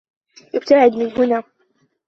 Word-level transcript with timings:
ابتعد 0.55 0.93
من 0.95 1.11
هنا. 1.11 1.43